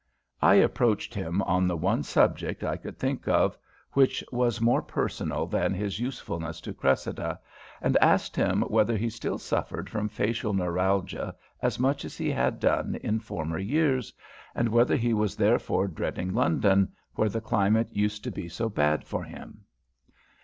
[0.41, 3.55] I approached him on the one subject I could think of
[3.91, 7.39] which was more personal than his usefulness to Cressida,
[7.83, 12.59] and asked him whether he still suffered from facial neuralgia as much as he had
[12.59, 14.11] done in former years,
[14.55, 19.03] and whether he was therefore dreading London, where the climate used to be so bad
[19.03, 19.61] for him.